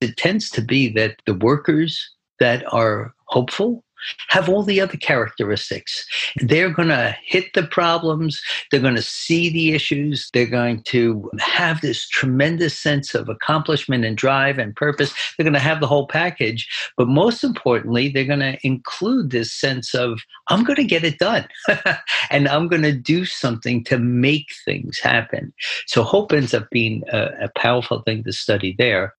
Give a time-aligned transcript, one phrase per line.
[0.00, 3.84] It tends to be that the workers that are hopeful
[4.28, 6.06] have all the other characteristics.
[6.36, 8.40] They're going to hit the problems,
[8.70, 14.04] they're going to see the issues, they're going to have this tremendous sense of accomplishment
[14.04, 15.12] and drive and purpose.
[15.36, 16.68] They're going to have the whole package.
[16.96, 21.18] But most importantly, they're going to include this sense of, I'm going to get it
[21.18, 21.46] done
[22.30, 25.52] and I'm going to do something to make things happen.
[25.86, 29.14] So hope ends up being a, a powerful thing to study there.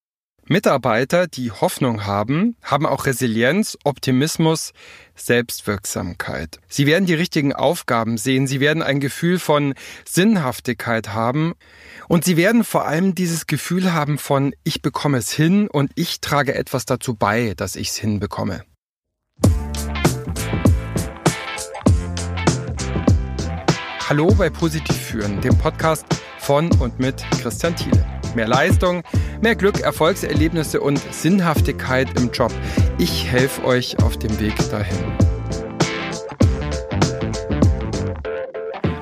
[0.52, 4.73] Mitarbeiter, die Hoffnung haben, haben auch Resilienz, Optimismus,
[5.16, 6.59] Selbstwirksamkeit.
[6.67, 11.53] Sie werden die richtigen Aufgaben sehen, sie werden ein Gefühl von Sinnhaftigkeit haben
[12.09, 16.20] und sie werden vor allem dieses Gefühl haben von ich bekomme es hin und ich
[16.20, 18.65] trage etwas dazu bei, dass ich es hinbekomme.
[24.09, 26.05] Hallo bei Positiv führen, dem Podcast
[26.40, 28.20] von und mit Christian Thiele.
[28.35, 29.03] Mehr Leistung,
[29.41, 32.52] mehr Glück, Erfolgserlebnisse und Sinnhaftigkeit im Job.
[32.98, 34.98] Ich helfe euch auf dem Weg dahin.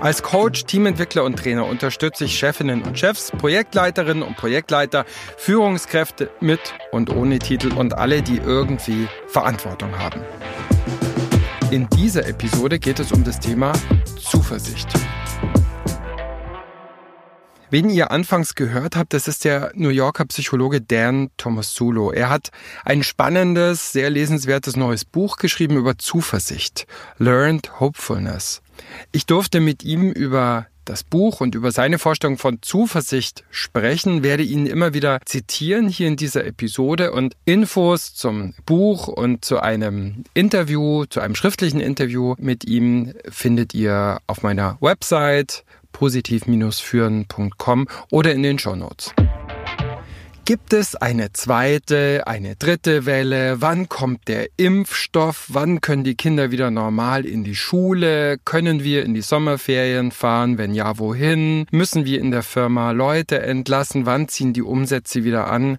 [0.01, 6.73] Als Coach, Teamentwickler und Trainer unterstütze ich Chefinnen und Chefs, Projektleiterinnen und Projektleiter, Führungskräfte mit
[6.91, 10.21] und ohne Titel und alle, die irgendwie Verantwortung haben.
[11.71, 13.73] In dieser Episode geht es um das Thema
[14.17, 14.87] Zuversicht.
[17.71, 22.11] Wen ihr anfangs gehört habt, das ist der New Yorker Psychologe Dan Tomasulo.
[22.11, 22.49] Er hat
[22.83, 26.87] ein spannendes, sehr lesenswertes neues Buch geschrieben über Zuversicht.
[27.19, 28.63] Learned Hopefulness.
[29.11, 34.41] Ich durfte mit ihm über das Buch und über seine Vorstellung von Zuversicht sprechen, werde
[34.41, 40.23] ihn immer wieder zitieren hier in dieser Episode und Infos zum Buch und zu einem
[40.33, 48.43] Interview, zu einem schriftlichen Interview mit ihm findet ihr auf meiner Website positiv-führen.com oder in
[48.43, 49.13] den Shownotes.
[50.49, 53.61] Gibt es eine zweite, eine dritte Welle?
[53.61, 55.45] Wann kommt der Impfstoff?
[55.49, 58.39] Wann können die Kinder wieder normal in die Schule?
[58.45, 60.57] Können wir in die Sommerferien fahren?
[60.57, 61.67] Wenn ja, wohin?
[61.69, 64.07] Müssen wir in der Firma Leute entlassen?
[64.07, 65.77] Wann ziehen die Umsätze wieder an?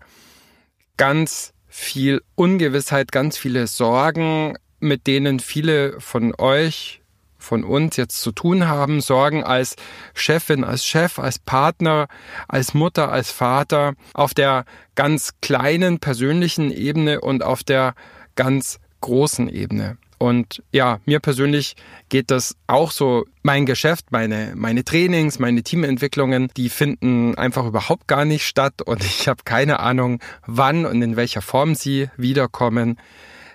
[0.97, 7.00] Ganz viel Ungewissheit, ganz viele Sorgen, mit denen viele von euch
[7.41, 9.77] von uns jetzt zu tun haben, Sorgen als
[10.15, 12.07] Chefin, als Chef, als Partner,
[12.47, 14.65] als Mutter, als Vater, auf der
[14.95, 17.95] ganz kleinen persönlichen Ebene und auf der
[18.37, 19.97] ganz großen Ebene.
[20.23, 21.77] Und ja, mir persönlich
[22.11, 23.25] geht das auch so.
[23.43, 29.03] Mein Geschäft, meine, meine Trainings, meine Teamentwicklungen, die finden einfach überhaupt gar nicht statt und
[29.05, 32.99] ich habe keine Ahnung, wann und in welcher Form sie wiederkommen.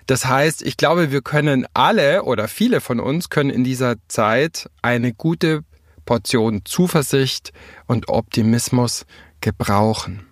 [0.06, 4.70] Das heißt, ich glaube, wir können alle oder viele von uns können in dieser Zeit
[4.80, 5.62] eine gute
[6.04, 7.52] Portion Zuversicht
[7.86, 9.04] und Optimismus
[9.40, 10.26] gebrauchen.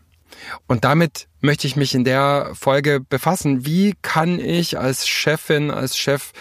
[0.66, 3.66] Und damit möchte ich mich in der Folge befassen.
[3.66, 6.32] Wie kann ich als Chefin, als Chef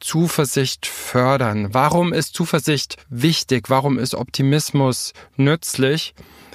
[0.00, 1.72] Zuversicht fördern?
[1.72, 3.70] Warum ist Zuversicht wichtig?
[3.70, 6.14] Warum ist Optimismus nützlich?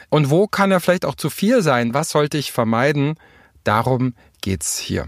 [0.10, 1.94] Und wo kann er vielleicht auch zu viel sein?
[1.94, 3.16] Was sollte ich vermeiden?
[3.64, 5.08] Darum geht's hier.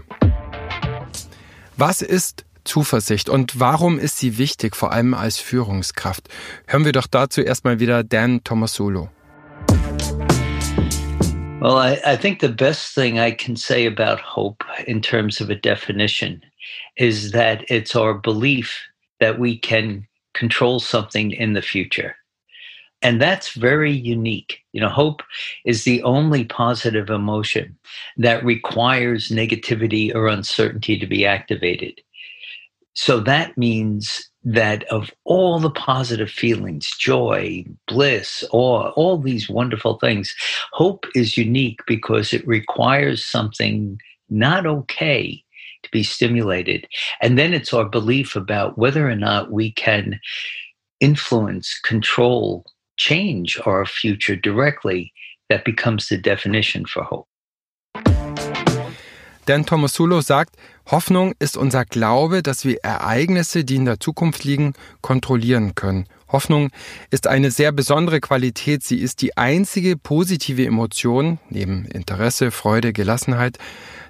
[1.80, 6.28] Was ist Zuversicht und warum ist sie wichtig, vor allem als Führungskraft?
[6.66, 9.08] Hören wir doch dazu erstmal wieder Dan Tomasulo.
[11.62, 15.48] Well, I, I think the best thing I can say about hope in terms of
[15.48, 16.42] a definition
[16.96, 18.78] is that it's our belief
[19.18, 22.14] that we can control something in the future.
[23.02, 24.58] And that's very unique.
[24.72, 25.22] You know, hope
[25.64, 27.76] is the only positive emotion
[28.18, 32.00] that requires negativity or uncertainty to be activated.
[32.94, 39.98] So that means that of all the positive feelings, joy, bliss, awe, all these wonderful
[39.98, 40.34] things,
[40.72, 45.42] hope is unique because it requires something not okay
[45.82, 46.86] to be stimulated.
[47.22, 50.20] And then it's our belief about whether or not we can
[51.00, 52.64] influence, control,
[53.00, 55.12] change our future directly
[55.48, 57.26] that becomes the definition for hope.
[59.46, 60.54] Dan Tomasulo sagt,
[60.90, 66.06] Hoffnung ist unser Glaube, dass wir Ereignisse, die in der Zukunft liegen, kontrollieren können.
[66.28, 66.70] Hoffnung
[67.10, 68.84] ist eine sehr besondere Qualität.
[68.84, 73.58] Sie ist die einzige positive Emotion, neben Interesse, Freude, Gelassenheit,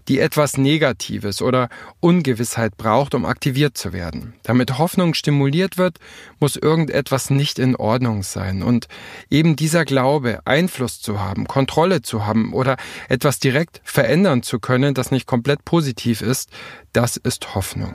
[0.09, 1.69] die etwas Negatives oder
[2.01, 4.35] Ungewissheit braucht, um aktiviert zu werden.
[4.43, 5.99] Damit Hoffnung stimuliert wird,
[6.39, 8.63] muss irgendetwas nicht in Ordnung sein.
[8.63, 8.89] Und
[9.31, 12.77] eben dieser Glaube, Einfluss zu haben, Kontrolle zu haben oder
[13.09, 16.51] etwas direkt verändern zu können, das nicht komplett positiv ist,
[16.93, 17.95] das ist Hoffnung.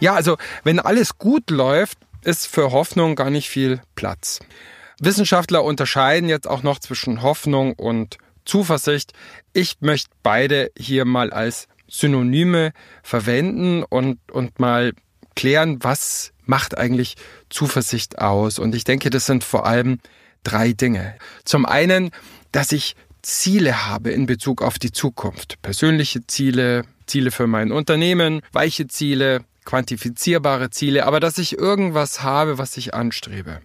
[0.00, 4.40] Ja, also wenn alles gut läuft, ist für Hoffnung gar nicht viel Platz.
[5.00, 8.18] Wissenschaftler unterscheiden jetzt auch noch zwischen Hoffnung und
[8.48, 9.12] Zuversicht.
[9.52, 12.72] Ich möchte beide hier mal als Synonyme
[13.02, 14.92] verwenden und, und mal
[15.36, 17.14] klären, was macht eigentlich
[17.50, 18.58] Zuversicht aus.
[18.58, 20.00] Und ich denke, das sind vor allem
[20.42, 21.14] drei Dinge.
[21.44, 22.10] Zum einen,
[22.52, 25.60] dass ich Ziele habe in Bezug auf die Zukunft.
[25.60, 32.56] Persönliche Ziele, Ziele für mein Unternehmen, weiche Ziele, quantifizierbare Ziele, aber dass ich irgendwas habe,
[32.56, 33.60] was ich anstrebe.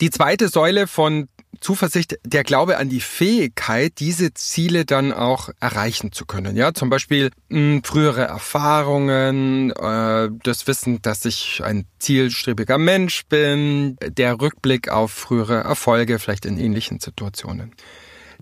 [0.00, 1.28] Die zweite Säule von
[1.60, 6.56] Zuversicht, der Glaube an die Fähigkeit, diese Ziele dann auch erreichen zu können.
[6.56, 13.26] Ja, zum Beispiel mh, hm, frühere Erfahrungen, äh, das Wissen, dass ich ein zielstrebiger Mensch
[13.26, 17.74] bin, der Rückblick auf frühere Erfolge, vielleicht in ähnlichen Situationen.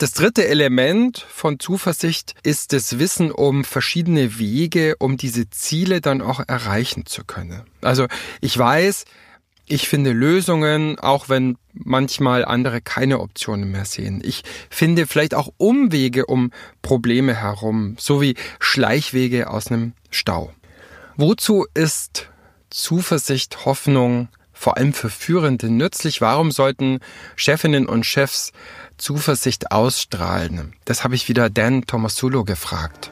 [0.00, 6.22] Das dritte Element von Zuversicht ist das Wissen um verschiedene Wege, um diese Ziele dann
[6.22, 7.64] auch erreichen zu können.
[7.82, 8.06] Also
[8.40, 9.04] ich weiß,
[9.70, 14.20] ich finde Lösungen, auch wenn manchmal andere keine Optionen mehr sehen.
[14.24, 16.50] Ich finde vielleicht auch Umwege um
[16.82, 20.52] Probleme herum, sowie Schleichwege aus einem Stau.
[21.16, 22.28] Wozu ist
[22.70, 26.20] Zuversicht, Hoffnung, vor allem für Führende nützlich?
[26.20, 26.98] Warum sollten
[27.36, 28.52] Chefinnen und Chefs
[28.98, 30.74] Zuversicht ausstrahlen?
[30.84, 33.10] Das habe ich wieder Dan Tomasulo gefragt.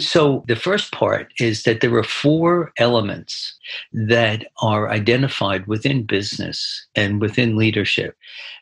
[0.00, 3.54] So, the first part is that there are four elements
[3.92, 8.16] that are identified within business and within leadership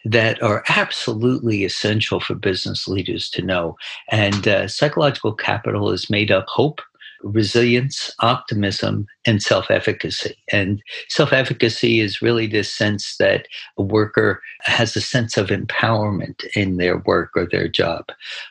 [0.04, 3.76] that are absolutely essential for business leaders to know.
[4.10, 6.80] And uh, psychological capital is made up hope,
[7.22, 10.36] resilience, optimism, and self efficacy.
[10.52, 13.48] And self efficacy is really this sense that
[13.78, 18.06] a worker has a sense of empowerment in their work or their job.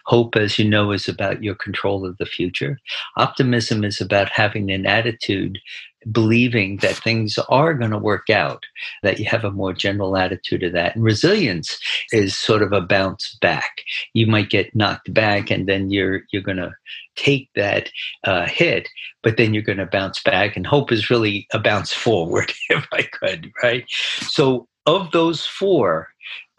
[0.06, 2.80] Hope, as you know, is about your control of the future.
[3.18, 5.60] Optimism is about having an attitude
[6.12, 8.66] believing that things are going to work out,
[9.04, 10.96] that you have a more general attitude of that.
[10.96, 11.80] And resilience
[12.12, 13.82] is sort of a bounce back.
[14.14, 16.74] You might get knocked back and then you're you're going to
[17.16, 17.90] take that
[18.24, 18.90] uh, hit,
[19.24, 20.56] but then you're going to bounce back.
[20.56, 23.86] And hope is really a bounce forward, if I could, right?
[23.90, 26.10] So of those four,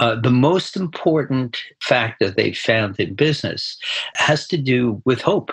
[0.00, 3.78] uh, the most important factor they found in business
[4.14, 5.52] has to do with hope.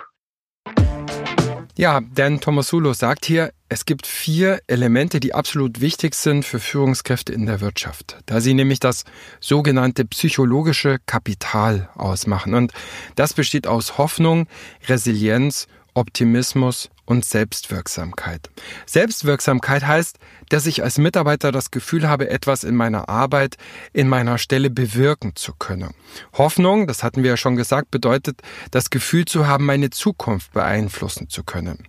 [1.76, 7.32] Ja, Dan Tomasulo sagt hier, es gibt vier Elemente, die absolut wichtig sind für Führungskräfte
[7.32, 9.02] in der Wirtschaft, da sie nämlich das
[9.40, 12.54] sogenannte psychologische Kapital ausmachen.
[12.54, 12.72] Und
[13.16, 14.46] das besteht aus Hoffnung,
[14.86, 18.50] Resilienz Optimismus und Selbstwirksamkeit.
[18.86, 20.18] Selbstwirksamkeit heißt,
[20.48, 23.56] dass ich als Mitarbeiter das Gefühl habe, etwas in meiner Arbeit,
[23.92, 25.94] in meiner Stelle bewirken zu können.
[26.32, 31.28] Hoffnung, das hatten wir ja schon gesagt, bedeutet, das Gefühl zu haben, meine Zukunft beeinflussen
[31.28, 31.86] zu können.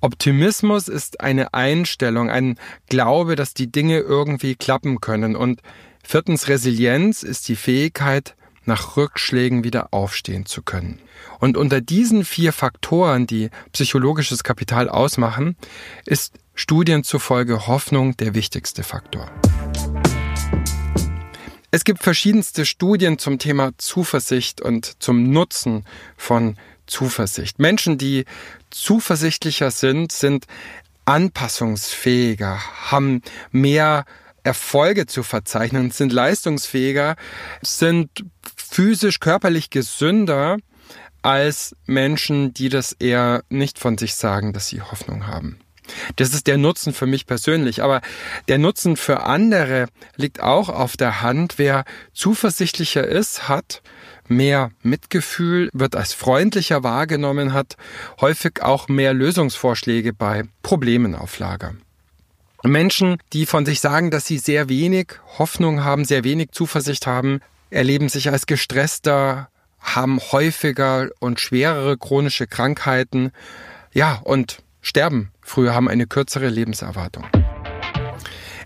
[0.00, 5.36] Optimismus ist eine Einstellung, ein Glaube, dass die Dinge irgendwie klappen können.
[5.36, 5.60] Und
[6.02, 11.00] viertens, Resilienz ist die Fähigkeit, nach Rückschlägen wieder aufstehen zu können.
[11.38, 15.56] Und unter diesen vier Faktoren, die psychologisches Kapital ausmachen,
[16.06, 19.30] ist Studien zufolge Hoffnung der wichtigste Faktor.
[21.70, 25.86] Es gibt verschiedenste Studien zum Thema Zuversicht und zum Nutzen
[26.18, 26.56] von
[26.86, 27.58] Zuversicht.
[27.58, 28.26] Menschen, die
[28.70, 30.46] zuversichtlicher sind, sind
[31.06, 32.60] anpassungsfähiger,
[32.90, 34.04] haben mehr
[34.42, 37.16] Erfolge zu verzeichnen, sind leistungsfähiger,
[37.62, 38.10] sind
[38.56, 40.58] physisch, körperlich gesünder
[41.22, 45.58] als Menschen, die das eher nicht von sich sagen, dass sie Hoffnung haben.
[46.16, 47.82] Das ist der Nutzen für mich persönlich.
[47.82, 48.00] Aber
[48.48, 49.86] der Nutzen für andere
[50.16, 51.54] liegt auch auf der Hand.
[51.58, 53.82] Wer zuversichtlicher ist, hat
[54.28, 57.76] mehr Mitgefühl, wird als freundlicher wahrgenommen, hat
[58.20, 61.74] häufig auch mehr Lösungsvorschläge bei Problemen auf Lager.
[62.68, 67.40] Menschen, die von sich sagen, dass sie sehr wenig Hoffnung haben, sehr wenig Zuversicht haben,
[67.70, 69.48] erleben sich als gestresster,
[69.80, 73.32] haben häufiger und schwerere chronische Krankheiten,
[73.92, 77.26] ja, und sterben früher, haben eine kürzere Lebenserwartung.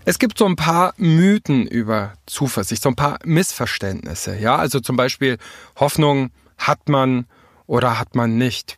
[0.05, 4.95] Es gibt so ein paar Mythen über Zuversicht, so ein paar Missverständnisse, ja, also zum
[4.95, 5.37] Beispiel
[5.75, 7.25] Hoffnung hat man
[7.65, 8.77] oder hat man nicht.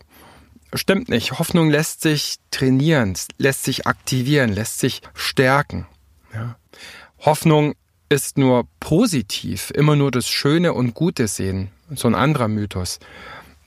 [0.73, 1.39] Stimmt nicht.
[1.39, 5.88] Hoffnung lässt sich trainieren, lässt sich aktivieren, lässt sich stärken.
[6.33, 6.57] Ja.
[7.19, 7.73] Hoffnung
[8.09, 11.69] ist nur positiv, immer nur das Schöne und Gute sehen.
[11.89, 12.99] So ein anderer Mythos.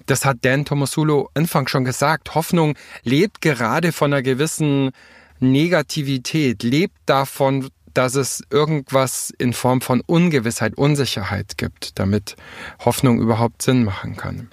[0.07, 2.35] Das hat Dan Tomasulo Anfang schon gesagt.
[2.35, 4.91] Hoffnung lebt gerade von einer gewissen
[5.39, 12.37] Negativität, lebt davon, dass es irgendwas in Form von Ungewissheit, Unsicherheit gibt, damit
[12.85, 14.49] Hoffnung überhaupt Sinn machen kann.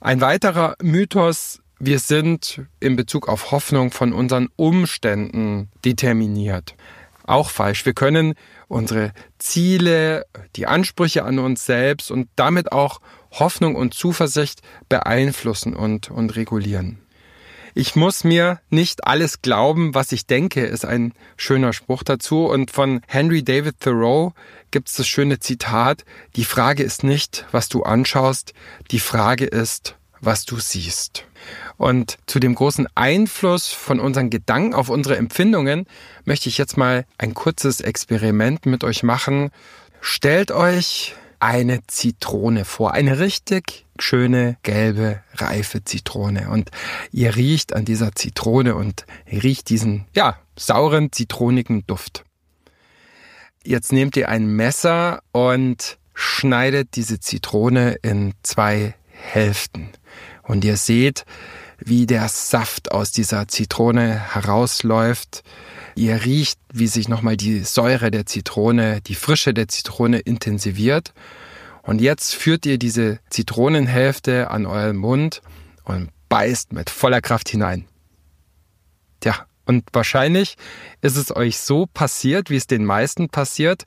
[0.00, 6.76] Ein weiterer Mythos, wir sind in Bezug auf Hoffnung von unseren Umständen determiniert.
[7.24, 7.84] auch falsch.
[7.84, 8.34] Wir können
[8.68, 10.24] unsere Ziele,
[10.56, 13.00] die Ansprüche an uns selbst und damit auch
[13.32, 17.00] Hoffnung und Zuversicht beeinflussen und, und regulieren.
[17.74, 22.46] Ich muss mir nicht alles glauben, was ich denke, ist ein schöner Spruch dazu.
[22.46, 24.32] Und von Henry David Thoreau
[24.70, 26.04] gibt es das schöne Zitat,
[26.36, 28.52] die Frage ist nicht, was du anschaust,
[28.90, 31.24] die Frage ist, was du siehst.
[31.76, 35.86] Und zu dem großen Einfluss von unseren Gedanken auf unsere Empfindungen
[36.24, 39.50] möchte ich jetzt mal ein kurzes Experiment mit euch machen.
[40.00, 46.50] Stellt euch eine Zitrone vor, eine richtig schöne, gelbe, reife Zitrone.
[46.50, 46.70] Und
[47.12, 52.24] ihr riecht an dieser Zitrone und riecht diesen, ja, sauren, zitronigen Duft.
[53.64, 59.90] Jetzt nehmt ihr ein Messer und schneidet diese Zitrone in zwei Hälften.
[60.42, 61.24] Und ihr seht,
[61.78, 65.42] wie der Saft aus dieser Zitrone herausläuft.
[65.98, 71.12] Ihr riecht, wie sich nochmal die Säure der Zitrone, die Frische der Zitrone intensiviert.
[71.82, 75.42] Und jetzt führt ihr diese Zitronenhälfte an euren Mund
[75.82, 77.84] und beißt mit voller Kraft hinein.
[79.18, 80.54] Tja, und wahrscheinlich
[81.00, 83.82] ist es euch so passiert, wie es den meisten passiert.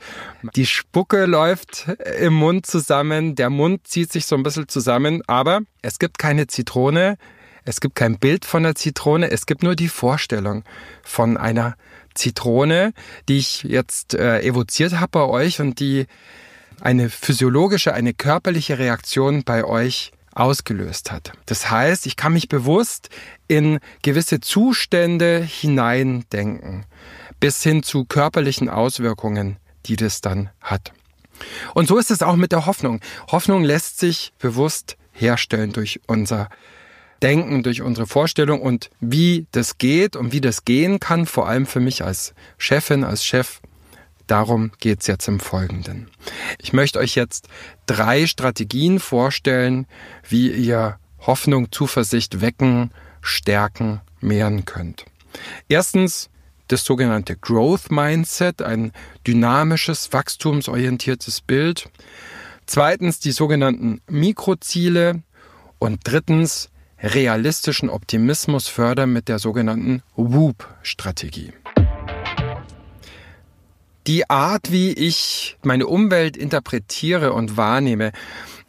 [0.58, 1.88] Die Spucke läuft
[2.20, 6.48] im Mund zusammen, der Mund zieht sich so ein bisschen zusammen, aber es gibt keine
[6.48, 7.18] Zitrone,
[7.63, 10.65] es gibt kein Bild von der Zitrone, es gibt nur die Vorstellung
[11.03, 11.77] von einer
[12.13, 12.94] Zitrone,
[13.27, 16.08] die ich jetzt äh, evoziert habe bei euch und die
[16.80, 21.34] eine physiologische, eine körperliche Reaktion bei euch ausgelöst hat.
[21.46, 23.10] Das heißt, ich kann mich bewusst
[23.48, 26.86] in gewisse Zustände hineindenken,
[27.39, 30.94] bis hin zu körperlichen Auswirkungen, die das dann hat.
[31.74, 33.01] Und so ist es auch mit der Hoffnung.
[33.32, 36.50] Hoffnung lässt sich bewusst herstellen durch unser
[37.21, 41.65] Denken, durch unsere Vorstellung und wie das geht und wie das gehen kann, vor allem
[41.65, 43.61] für mich als Chefin, als Chef.
[44.27, 46.09] Darum geht's jetzt im Folgenden.
[46.59, 47.47] Ich möchte euch jetzt
[47.85, 49.87] drei Strategien vorstellen,
[50.27, 55.05] wie ihr Hoffnung, Zuversicht wecken, stärken, mehren könnt.
[55.67, 56.29] Erstens
[56.67, 58.93] das sogenannte Growth Mindset, ein
[59.27, 61.89] dynamisches, wachstumsorientiertes Bild.
[62.65, 65.23] Zweitens die sogenannten Mikroziele.
[65.79, 66.70] Und drittens
[67.01, 71.53] realistischen Optimismus fördern mit der sogenannten WOOP-Strategie.
[74.08, 78.12] Die Art, wie ich meine Umwelt interpretiere und wahrnehme,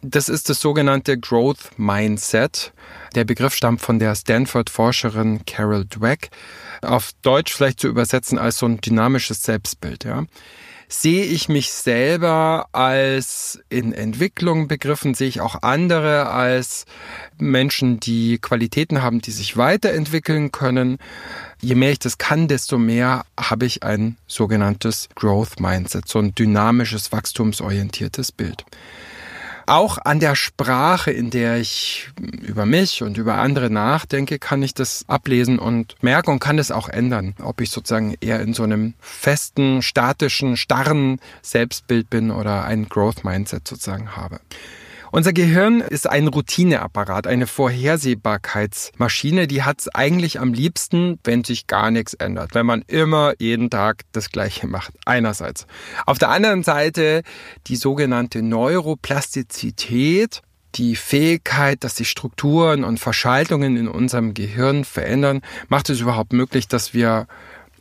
[0.03, 2.73] das ist das sogenannte Growth Mindset.
[3.15, 6.31] Der Begriff stammt von der Stanford-Forscherin Carol Dweck.
[6.83, 10.25] Auf Deutsch vielleicht zu übersetzen als so ein dynamisches Selbstbild, ja
[10.93, 16.85] sehe ich mich selber als in Entwicklung begriffen, sehe ich auch andere als
[17.39, 20.99] Menschen, die Qualitäten haben, die sich weiterentwickeln können.
[21.61, 26.35] Je mehr ich das kann, desto mehr habe ich ein sogenanntes Growth Mindset, so ein
[26.35, 28.65] dynamisches, wachstumsorientiertes Bild.
[29.67, 34.75] Auch an der Sprache, in der ich über mich und über andere nachdenke, kann ich
[34.75, 37.35] das ablesen und merken und kann das auch ändern.
[37.43, 43.25] Ob ich sozusagen eher in so einem festen, statischen, starren Selbstbild bin oder ein Growth
[43.25, 44.41] Mindset sozusagen habe.
[45.15, 51.67] Unser Gehirn ist ein Routineapparat, eine Vorhersehbarkeitsmaschine, die hat es eigentlich am liebsten, wenn sich
[51.67, 54.95] gar nichts ändert, wenn man immer jeden Tag das Gleiche macht.
[55.05, 55.67] Einerseits.
[56.07, 57.25] Auf der anderen Seite
[57.67, 60.41] die sogenannte Neuroplastizität,
[60.77, 66.69] die Fähigkeit, dass sich Strukturen und Verschaltungen in unserem Gehirn verändern, macht es überhaupt möglich,
[66.69, 67.27] dass wir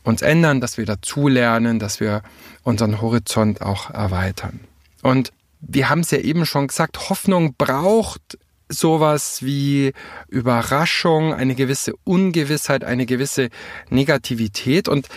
[0.02, 2.22] uns ändern, dass wir dazulernen, dass wir
[2.62, 4.60] unseren Horizont auch erweitern.
[5.00, 5.32] Und
[5.62, 8.38] wir haben es ja eben schon gesagt, Hoffnung braucht
[8.68, 9.92] sowas wie
[10.28, 13.48] Überraschung, eine gewisse Ungewissheit, eine gewisse
[13.88, 15.08] Negativität und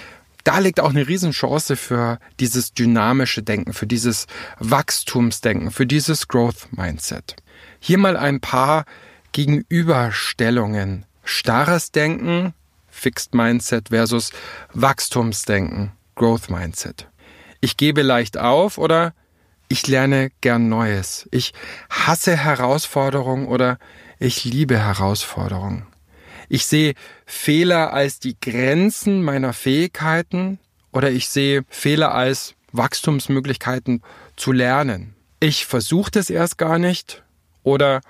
[0.44, 4.28] da liegt auch eine Riesenchance für dieses dynamische Denken, für dieses
[4.60, 7.36] Wachstumsdenken, für dieses Growth Mindset.
[7.80, 8.86] Hier mal ein paar
[9.32, 11.06] Gegenüberstellungen.
[11.24, 12.54] Starres Denken,
[12.88, 14.32] Fixed Mindset versus
[14.74, 17.08] Wachstumsdenken, Growth Mindset.
[17.60, 19.16] Ich gebe leicht auf oder
[19.68, 21.28] ich lerne gern Neues.
[21.32, 21.54] Ich
[21.90, 23.80] hasse Herausforderungen oder
[24.20, 25.88] ich liebe Herausforderungen.
[26.50, 26.94] Ich sehe
[27.26, 30.60] Fehler als die Grenzen meiner Fähigkeiten
[30.92, 34.02] oder ich sehe Fehler als Wachstumsmöglichkeiten
[34.36, 35.16] zu lernen.
[35.40, 37.24] Ich versuche das erst gar nicht
[37.64, 38.02] oder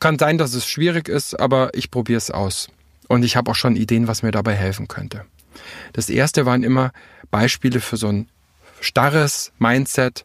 [0.00, 2.68] kann sein, dass es schwierig ist, aber ich probiere es aus.
[3.08, 5.24] Und ich habe auch schon Ideen, was mir dabei helfen könnte.
[5.92, 6.92] Das erste waren immer
[7.30, 8.28] Beispiele für so ein
[8.80, 10.24] starres Mindset,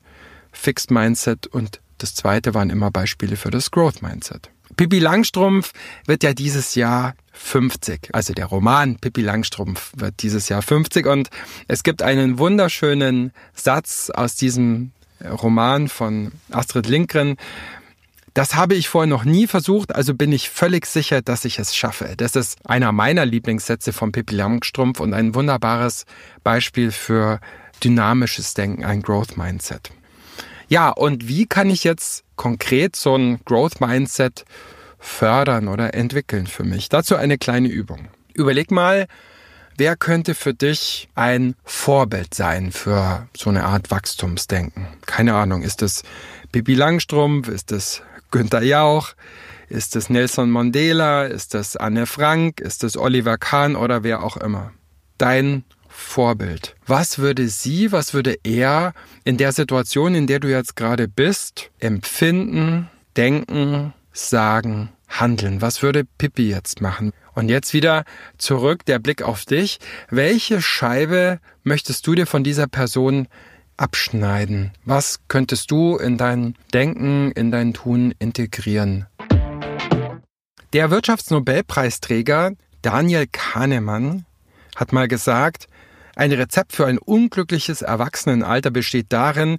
[0.52, 4.50] Fixed Mindset und das zweite waren immer Beispiele für das Growth Mindset.
[4.78, 5.74] Pippi Langstrumpf
[6.06, 8.10] wird ja dieses Jahr 50.
[8.14, 11.30] Also der Roman Pippi Langstrumpf wird dieses Jahr 50 und
[11.68, 14.92] es gibt einen wunderschönen Satz aus diesem
[15.22, 17.36] Roman von Astrid Lindgren.
[18.34, 21.76] Das habe ich vorher noch nie versucht, also bin ich völlig sicher, dass ich es
[21.76, 22.14] schaffe.
[22.16, 26.06] Das ist einer meiner Lieblingssätze von Pippi Langstrumpf und ein wunderbares
[26.44, 27.42] Beispiel für
[27.84, 29.92] dynamisches Denken, ein Growth Mindset.
[30.70, 34.46] Ja, und wie kann ich jetzt konkret so ein Growth Mindset
[35.00, 36.90] fördern oder entwickeln für mich?
[36.90, 38.08] Dazu eine kleine Übung.
[38.36, 39.08] Überleg mal,
[39.78, 44.86] wer könnte für dich ein Vorbild sein für so eine Art Wachstumsdenken?
[45.08, 46.04] Keine Ahnung, ist es
[46.52, 49.14] Bibi Langstrumpf, ist es Günther Jauch,
[49.70, 54.38] ist es Nelson Mandela, ist es Anne Frank, ist es Oliver Kahn oder wer auch
[54.38, 54.72] immer?
[55.18, 55.64] Dein
[56.00, 56.76] Vorbild.
[56.86, 61.70] Was würde sie, was würde er in der Situation, in der du jetzt gerade bist,
[61.80, 65.62] empfinden, denken, sagen, handeln?
[65.62, 67.12] Was würde Pippi jetzt machen?
[67.36, 68.06] Und jetzt wieder
[68.38, 69.80] zurück, der Blick auf dich.
[70.10, 73.28] Welche Scheibe möchtest du dir von dieser Person
[73.78, 74.72] abschneiden?
[74.86, 79.06] Was könntest du in dein Denken, in dein Tun integrieren?
[80.74, 84.26] Der Wirtschaftsnobelpreisträger Daniel Kahnemann
[84.76, 85.68] hat mal gesagt,
[86.20, 89.58] ein Rezept für ein unglückliches Erwachsenenalter besteht darin,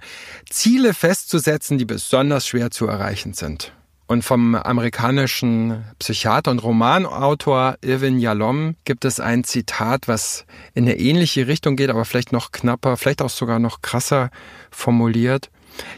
[0.49, 3.73] Ziele festzusetzen, die besonders schwer zu erreichen sind.
[4.07, 10.99] Und vom amerikanischen Psychiater und Romanautor Irvin Yalom gibt es ein Zitat, was in eine
[10.99, 14.31] ähnliche Richtung geht, aber vielleicht noch knapper, vielleicht auch sogar noch krasser
[14.71, 15.50] formuliert.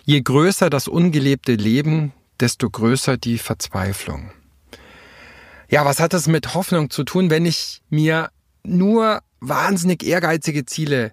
[0.05, 4.31] Je größer das ungelebte Leben, desto größer die Verzweiflung.
[5.69, 8.31] Ja, was hat es mit Hoffnung zu tun, wenn ich mir
[8.63, 11.13] nur wahnsinnig ehrgeizige Ziele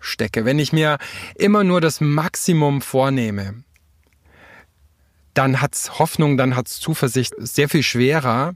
[0.00, 0.98] stecke, wenn ich mir
[1.34, 3.64] immer nur das Maximum vornehme,
[5.34, 8.54] dann hat's Hoffnung, dann hat's Zuversicht sehr viel schwerer,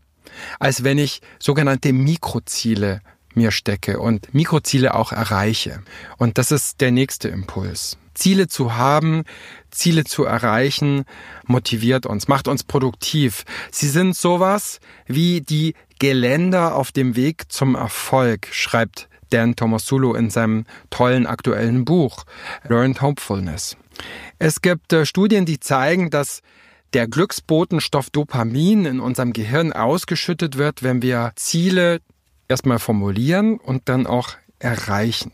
[0.58, 3.00] als wenn ich sogenannte Mikroziele
[3.34, 5.82] mir stecke und Mikroziele auch erreiche.
[6.18, 7.98] Und das ist der nächste Impuls.
[8.14, 9.24] Ziele zu haben,
[9.70, 11.04] Ziele zu erreichen,
[11.46, 13.44] motiviert uns, macht uns produktiv.
[13.72, 20.30] Sie sind sowas wie die Geländer auf dem Weg zum Erfolg, schreibt Dan Tomasulo in
[20.30, 22.24] seinem tollen aktuellen Buch
[22.68, 23.76] Learned Hopefulness.
[24.38, 26.42] Es gibt äh, Studien, die zeigen, dass
[26.92, 32.00] der Glücksbotenstoff Dopamin in unserem Gehirn ausgeschüttet wird, wenn wir Ziele
[32.48, 35.32] erstmal formulieren und dann auch erreichen.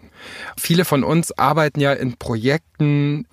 [0.56, 3.26] Viele von uns arbeiten ja in Projekten,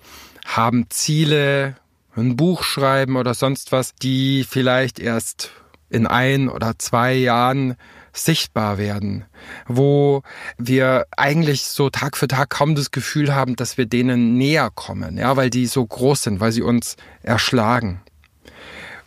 [0.44, 1.76] haben Ziele,
[2.16, 5.52] ein Buch schreiben oder sonst was, die vielleicht erst
[5.90, 7.76] in ein oder zwei Jahren
[8.12, 9.24] sichtbar werden,
[9.66, 10.22] wo
[10.56, 15.18] wir eigentlich so Tag für Tag kaum das Gefühl haben, dass wir denen näher kommen,
[15.18, 18.00] ja, weil die so groß sind, weil sie uns erschlagen.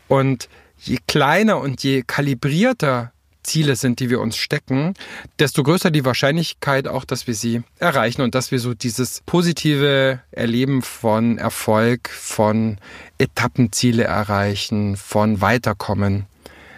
[0.07, 3.11] Und je kleiner und je kalibrierter
[3.43, 4.93] Ziele sind, die wir uns stecken,
[5.39, 10.19] desto größer die Wahrscheinlichkeit auch, dass wir sie erreichen und dass wir so dieses positive
[10.31, 12.77] Erleben von Erfolg, von
[13.17, 16.27] Etappenziele erreichen, von Weiterkommen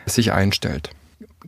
[0.06, 0.90] sich einstellt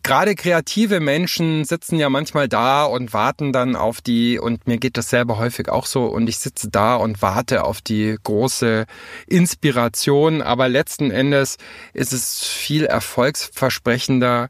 [0.05, 4.97] gerade kreative Menschen sitzen ja manchmal da und warten dann auf die, und mir geht
[4.97, 8.85] das selber häufig auch so, und ich sitze da und warte auf die große
[9.27, 11.57] Inspiration, aber letzten Endes
[11.93, 14.49] ist es viel erfolgsversprechender,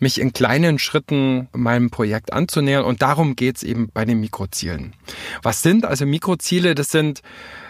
[0.00, 4.94] mich in kleinen Schritten meinem Projekt anzunähern und darum geht's eben bei den Mikrozielen.
[5.42, 6.74] Was sind also Mikroziele?
[6.74, 7.22] Das sind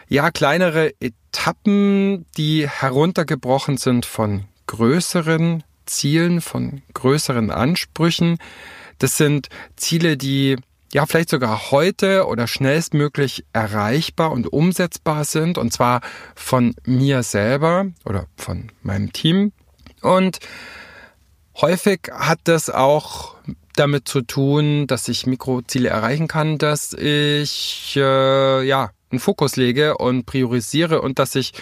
[0.09, 8.39] ja kleinere Etappen, die heruntergebrochen sind von größeren Zielen, von größeren Ansprüchen.
[8.99, 10.57] Das sind Ziele, die
[10.93, 16.01] ja vielleicht sogar heute oder schnellstmöglich erreichbar und umsetzbar sind, und zwar
[16.35, 19.53] von mir selber oder von meinem Team.
[20.01, 20.39] Und
[21.61, 23.35] häufig hat das auch
[23.75, 29.99] damit zu tun, dass ich Mikroziele erreichen kann, dass ich äh, ja einen Fokus lege
[29.99, 31.53] und priorisiere und dass ich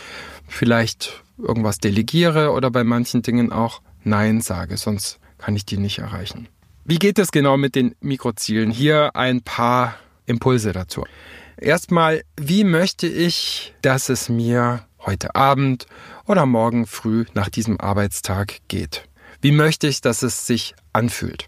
[0.46, 5.98] vielleicht irgendwas delegiere oder bei manchen Dingen auch Nein sage, sonst kann ich die nicht
[5.98, 6.48] erreichen.
[6.84, 8.70] Wie geht es genau mit den Mikrozielen?
[8.70, 11.04] Hier ein paar Impulse dazu.
[11.56, 15.86] Erstmal, wie möchte ich, dass es mir heute Abend
[16.26, 19.08] oder morgen früh nach diesem Arbeitstag geht?
[19.40, 21.46] Wie möchte ich, dass es sich anfühlt?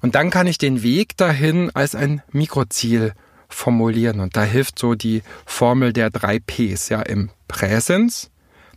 [0.00, 3.12] Und dann kann ich den Weg dahin als ein Mikroziel
[3.48, 4.20] formulieren.
[4.20, 8.30] Und da hilft so die Formel der drei Ps, ja, im Präsens,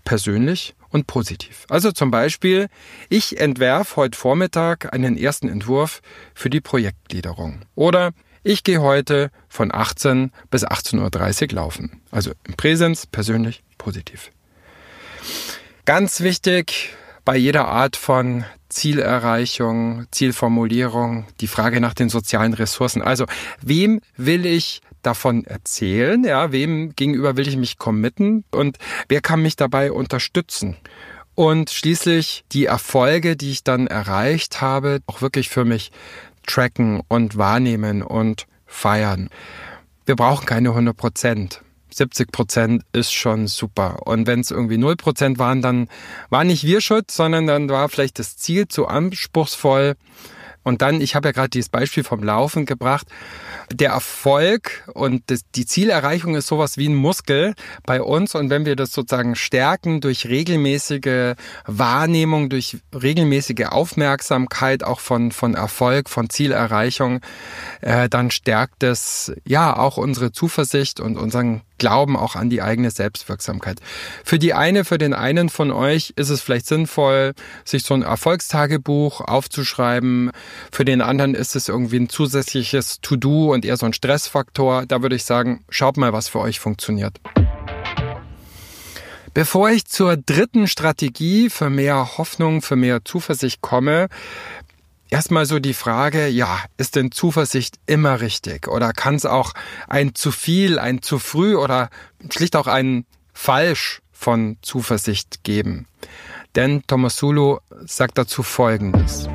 [0.03, 1.65] persönlich, und positiv.
[1.69, 2.67] Also zum Beispiel,
[3.09, 6.01] ich entwerfe heute Vormittag einen ersten Entwurf
[6.33, 7.61] für die Projektgliederung.
[7.75, 8.11] Oder
[8.43, 12.01] ich gehe heute von 18 bis 18.30 Uhr laufen.
[12.11, 14.31] Also im Präsens, persönlich, positiv.
[15.85, 16.93] Ganz wichtig,
[17.25, 23.01] bei jeder Art von Zielerreichung, Zielformulierung, die Frage nach den sozialen Ressourcen.
[23.01, 23.25] Also,
[23.61, 26.23] wem will ich davon erzählen?
[26.23, 28.43] Ja, wem gegenüber will ich mich committen?
[28.51, 30.77] Und wer kann mich dabei unterstützen?
[31.35, 35.91] Und schließlich die Erfolge, die ich dann erreicht habe, auch wirklich für mich
[36.45, 39.29] tracken und wahrnehmen und feiern.
[40.05, 41.61] Wir brauchen keine 100 Prozent.
[41.91, 44.05] 70 Prozent ist schon super.
[44.05, 45.87] Und wenn es irgendwie 0 Prozent waren, dann
[46.29, 49.95] war nicht wir schuld, sondern dann war vielleicht das Ziel zu anspruchsvoll.
[50.69, 53.07] Und dann, ich habe ja gerade dieses Beispiel vom Laufen gebracht,
[53.73, 57.55] der Erfolg und das, die Zielerreichung ist sowas wie ein Muskel
[57.87, 58.35] bei uns.
[58.35, 61.33] Und wenn wir das sozusagen stärken durch regelmäßige
[61.65, 67.21] Wahrnehmung, durch regelmäßige Aufmerksamkeit auch von, von Erfolg, von Zielerreichung,
[67.81, 72.91] äh, dann stärkt es ja auch unsere Zuversicht und unseren Glauben auch an die eigene
[72.91, 73.79] Selbstwirksamkeit.
[74.23, 77.33] Für die eine, für den einen von euch ist es vielleicht sinnvoll,
[77.65, 80.29] sich so ein Erfolgstagebuch aufzuschreiben.
[80.71, 84.85] Für den anderen ist es irgendwie ein zusätzliches To-Do und eher so ein Stressfaktor.
[84.85, 87.19] Da würde ich sagen, schaut mal, was für euch funktioniert.
[89.33, 94.09] Bevor ich zur dritten Strategie für mehr Hoffnung, für mehr Zuversicht komme,
[95.09, 98.67] erstmal so die Frage, ja, ist denn Zuversicht immer richtig?
[98.67, 99.53] Oder kann es auch
[99.87, 101.89] ein zu viel, ein zu früh oder
[102.29, 105.87] schlicht auch ein falsch von Zuversicht geben?
[106.55, 109.29] Denn Tomasulo sagt dazu Folgendes.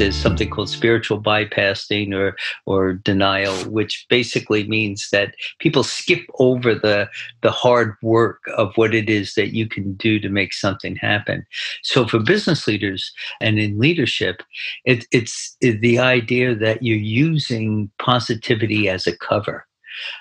[0.00, 2.34] There's something called spiritual bypassing or
[2.64, 7.06] or denial, which basically means that people skip over the
[7.42, 11.44] the hard work of what it is that you can do to make something happen.
[11.82, 14.42] So for business leaders and in leadership,
[14.86, 19.66] it, it's the idea that you're using positivity as a cover.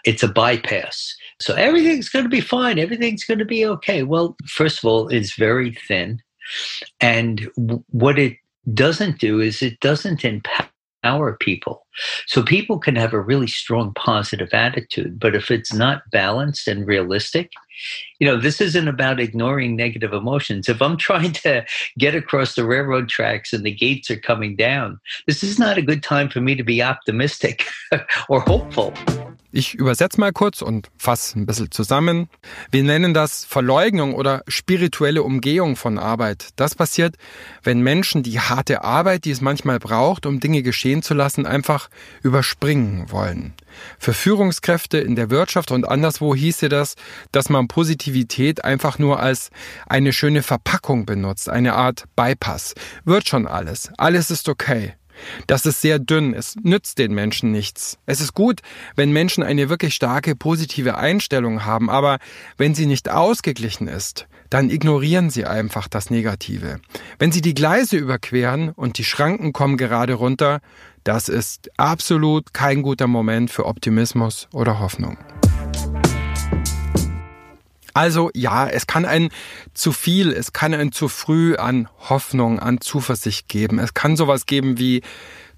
[0.04, 1.16] It's a bypass.
[1.40, 2.80] So everything's going to be fine.
[2.80, 4.04] Everything's going to be okay.
[4.04, 6.22] Well, first of all, it's very thin.
[7.00, 7.48] And
[7.92, 8.39] what it
[8.74, 11.86] doesn't do is it doesn't empower people.
[12.28, 16.86] So people can have a really strong positive attitude, but if it's not balanced and
[16.86, 17.52] realistic,
[18.20, 20.68] you know, this isn't about ignoring negative emotions.
[20.68, 21.66] If I'm trying to
[21.98, 25.84] get across the railroad tracks and the gates are coming down, this is not a
[25.84, 27.66] good time for me to be optimistic
[28.30, 28.94] or hopeful.
[29.52, 32.30] Ich übersetze mal kurz und fasse ein bisschen zusammen.
[32.70, 36.50] Wir nennen das Verleugnung oder spirituelle Umgehung von Arbeit.
[36.56, 37.16] Das passiert,
[37.64, 41.90] wenn Menschen die harte Arbeit, die es manchmal braucht, um Dinge geschehen zu lassen, einfach
[42.22, 43.56] überspringen wollen.
[43.98, 46.94] Für Führungskräfte in der Wirtschaft und anderswo hieße das,
[47.32, 49.50] dass man Positivität einfach nur als
[49.88, 52.76] eine schöne Verpackung benutzt, eine Art Bypass.
[53.04, 53.90] Wird schon alles.
[53.98, 54.94] Alles ist okay.
[55.48, 56.34] Das ist sehr dünn.
[56.34, 57.98] Es nützt den Menschen nichts.
[58.06, 58.62] Es ist gut,
[58.96, 62.20] wenn Menschen eine wirklich starke positive Einstellung haben, aber
[62.58, 66.80] wenn sie nicht ausgeglichen ist, dann ignorieren sie einfach das Negative.
[67.20, 70.60] Wenn sie die Gleise überqueren und die Schranken kommen gerade runter,
[71.04, 75.18] das ist absolut kein guter Moment für Optimismus oder Hoffnung.
[77.94, 79.30] Also ja, es kann ein
[79.74, 83.80] zu viel, es kann ein zu früh an Hoffnung, an Zuversicht geben.
[83.80, 85.02] Es kann sowas geben wie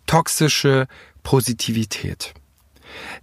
[0.06, 0.88] toxische
[1.24, 2.34] Positivität.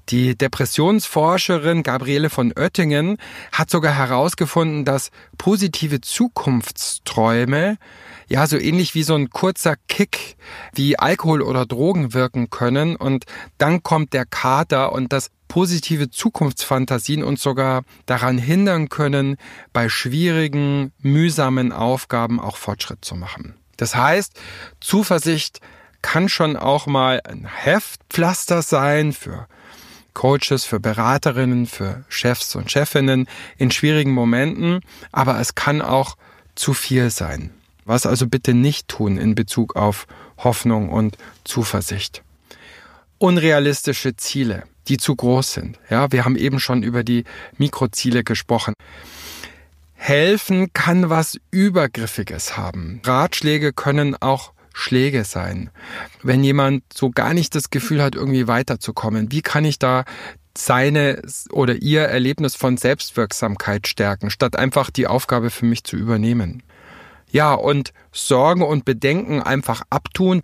[0.09, 3.19] Die Depressionsforscherin Gabriele von Oettingen
[3.53, 7.77] hat sogar herausgefunden, dass positive Zukunftsträume
[8.29, 10.37] ja so ähnlich wie so ein kurzer Kick
[10.75, 13.25] wie Alkohol oder Drogen wirken können und
[13.59, 19.37] dann kommt der Kater und das positive Zukunftsfantasien uns sogar daran hindern können,
[19.73, 23.55] bei schwierigen, mühsamen Aufgaben auch Fortschritt zu machen.
[23.77, 24.39] Das heißt,
[24.81, 25.61] Zuversicht
[26.03, 29.49] kann schon auch mal ein Heftpflaster sein für
[30.15, 34.81] Coaches, für Beraterinnen, für Chefs und Chefinnen in schwierigen Momenten,
[35.13, 36.17] aber es kann auch
[36.55, 37.53] zu viel sein.
[37.85, 40.07] Was also bitte nicht tun in Bezug auf
[40.39, 42.23] Hoffnung und Zuversicht.
[43.19, 45.79] Unrealistische Ziele die zu groß sind.
[45.91, 47.25] Ja, wir haben eben schon über die
[47.57, 48.75] Mikroziele gesprochen.
[49.95, 53.01] Helfen kann was Übergriffiges haben.
[53.05, 55.71] Ratschläge können auch Schläge sein.
[56.23, 60.05] Wenn jemand so gar nicht das Gefühl hat, irgendwie weiterzukommen, wie kann ich da
[60.57, 61.21] seine
[61.51, 66.63] oder ihr Erlebnis von Selbstwirksamkeit stärken, statt einfach die Aufgabe für mich zu übernehmen?
[67.31, 70.43] Ja, und Sorgen und Bedenken einfach abtun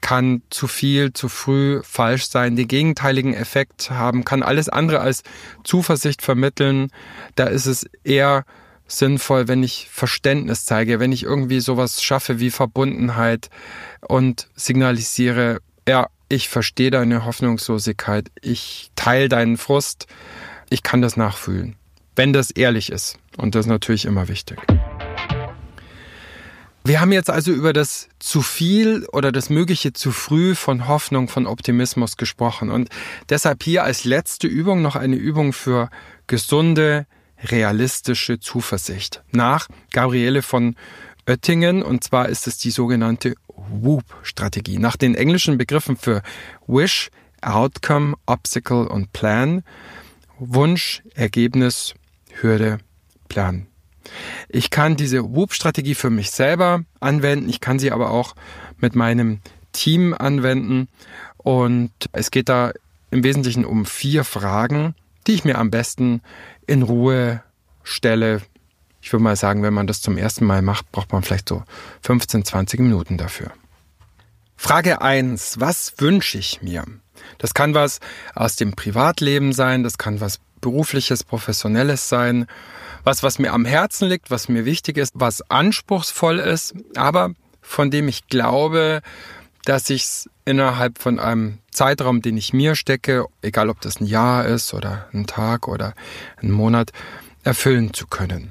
[0.00, 5.22] kann zu viel, zu früh falsch sein, den gegenteiligen Effekt haben, kann alles andere als
[5.64, 6.90] Zuversicht vermitteln.
[7.34, 8.44] Da ist es eher
[8.86, 13.50] sinnvoll, wenn ich Verständnis zeige, wenn ich irgendwie sowas schaffe wie Verbundenheit
[14.00, 20.06] und signalisiere, ja, ich verstehe deine Hoffnungslosigkeit, ich teile deinen Frust,
[20.70, 21.76] ich kann das nachfühlen,
[22.14, 23.18] wenn das ehrlich ist.
[23.36, 24.58] Und das ist natürlich immer wichtig.
[26.86, 31.26] Wir haben jetzt also über das zu viel oder das mögliche zu früh von Hoffnung,
[31.26, 32.70] von Optimismus gesprochen.
[32.70, 32.90] Und
[33.28, 35.90] deshalb hier als letzte Übung noch eine Übung für
[36.28, 37.06] gesunde,
[37.42, 39.24] realistische Zuversicht.
[39.32, 40.76] Nach Gabriele von
[41.28, 44.78] Oettingen, und zwar ist es die sogenannte WOOP-Strategie.
[44.78, 46.22] Nach den englischen Begriffen für
[46.68, 47.10] Wish,
[47.42, 49.64] Outcome, Obstacle und Plan.
[50.38, 51.94] Wunsch, Ergebnis,
[52.40, 52.78] Hürde,
[53.26, 53.66] Plan.
[54.48, 57.48] Ich kann diese Whoop-Strategie für mich selber anwenden.
[57.48, 58.34] Ich kann sie aber auch
[58.78, 59.40] mit meinem
[59.72, 60.88] Team anwenden.
[61.36, 62.72] Und es geht da
[63.10, 64.94] im Wesentlichen um vier Fragen,
[65.26, 66.22] die ich mir am besten
[66.66, 67.42] in Ruhe
[67.82, 68.42] stelle.
[69.00, 71.62] Ich würde mal sagen, wenn man das zum ersten Mal macht, braucht man vielleicht so
[72.02, 73.52] 15, 20 Minuten dafür.
[74.56, 75.60] Frage 1.
[75.60, 76.84] Was wünsche ich mir?
[77.38, 78.00] Das kann was
[78.34, 82.46] aus dem Privatleben sein, das kann was berufliches, professionelles sein
[83.06, 87.30] was, was mir am Herzen liegt, was mir wichtig ist, was anspruchsvoll ist, aber
[87.62, 89.00] von dem ich glaube,
[89.64, 94.06] dass ich es innerhalb von einem Zeitraum, den ich mir stecke, egal ob das ein
[94.06, 95.94] Jahr ist oder ein Tag oder
[96.42, 96.90] ein Monat,
[97.44, 98.50] erfüllen zu können.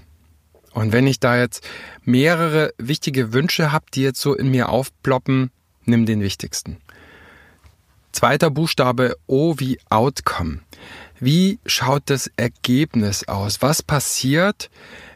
[0.72, 1.68] Und wenn ich da jetzt
[2.04, 5.52] mehrere wichtige Wünsche habe, die jetzt so in mir aufploppen,
[5.84, 6.78] nimm den wichtigsten.
[8.14, 10.62] Zweiter Buchstabe O wie Outcome.
[11.20, 13.62] Wie schaut das Ergebnis aus?
[13.62, 14.70] Was passiert,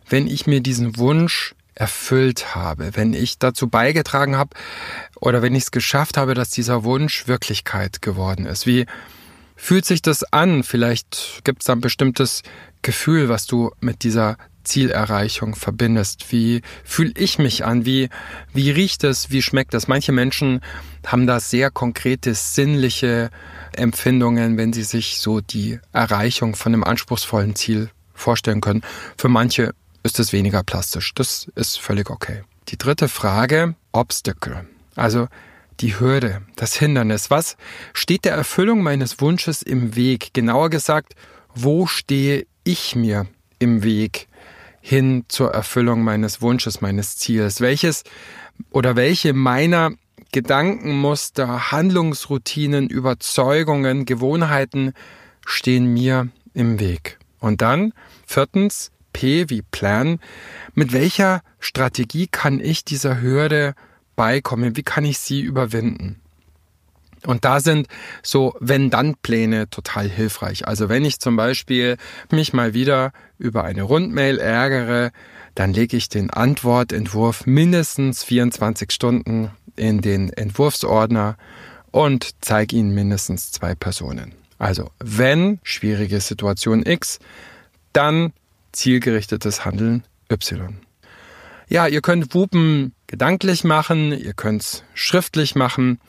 [0.08, 4.56] wenn ich mir diesen Wunsch erfüllt habe, wenn ich dazu beigetragen habe
[5.16, 8.66] oder wenn ich es geschafft habe, dass dieser Wunsch Wirklichkeit geworden ist?
[8.66, 8.86] Wie
[9.56, 10.64] fühlt sich das an?
[10.64, 12.44] Vielleicht gibt es da ein bestimmtes
[12.82, 14.38] Gefühl, was du mit dieser
[14.70, 16.32] Zielerreichung verbindest.
[16.32, 17.86] Wie fühle ich mich an?
[17.86, 18.10] Wie,
[18.54, 19.32] wie riecht es?
[19.32, 19.88] Wie schmeckt es?
[19.88, 20.62] Manche Menschen
[21.06, 23.32] haben da sehr konkrete sinnliche
[23.74, 28.84] Empfindungen, wenn sie sich so die Erreichung von einem anspruchsvollen Ziel vorstellen können.
[29.18, 31.14] Für manche ist es weniger plastisch.
[31.16, 32.44] Das ist völlig okay.
[32.68, 34.68] Die dritte Frage, Obstacle.
[34.96, 35.28] Also
[35.80, 37.32] die Hürde, das Hindernis.
[37.32, 37.58] Was
[37.94, 40.34] steht der Erfüllung meines Wunsches im Weg?
[40.34, 41.16] Genauer gesagt,
[41.56, 43.26] wo stehe ich mir
[43.58, 44.28] im Weg
[44.82, 47.62] hin zur Erfüllung meines Wunsches, meines Ziels?
[47.62, 48.04] Welches
[48.72, 49.92] oder welche meiner
[50.32, 54.94] Gedankenmuster, Handlungsroutinen, Überzeugungen, Gewohnheiten
[55.46, 57.18] stehen mir im Weg.
[57.40, 57.94] Und dann,
[58.28, 60.20] viertens, P wie Plan.
[60.76, 63.74] Mit welcher Strategie kann ich dieser Hürde
[64.16, 64.78] beikommen?
[64.78, 66.22] Wie kann ich sie überwinden?
[67.26, 67.88] Und da sind
[68.24, 70.68] so Wenn-Dann-Pläne total hilfreich.
[70.68, 71.98] Also wenn ich zum Beispiel
[72.32, 75.12] mich mal wieder über eine Rundmail ärgere,
[75.56, 81.38] dann lege ich den Antwortentwurf mindestens 24 Stunden in den Entwurfsordner
[81.92, 84.34] und zeige ihn mindestens zwei Personen.
[84.58, 87.20] Also wenn schwierige Situation X,
[87.94, 88.34] dann
[88.72, 90.78] zielgerichtetes Handeln Y.
[91.70, 96.00] Ja, ihr könnt Wupen gedanklich machen, ihr könnt es schriftlich machen.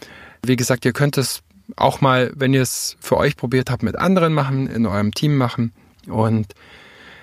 [0.45, 1.43] Wie gesagt, ihr könnt es
[1.77, 5.37] auch mal, wenn ihr es für euch probiert habt, mit anderen machen, in eurem Team
[5.37, 5.73] machen.
[6.09, 6.55] Und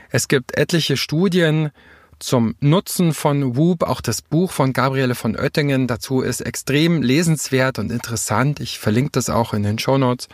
[0.09, 1.71] es gibt etliche Studien
[2.19, 3.83] zum Nutzen von Whoop.
[3.83, 8.59] Auch das Buch von Gabriele von Oettingen dazu ist extrem lesenswert und interessant.
[8.59, 10.27] Ich verlinke das auch in den Show Notes.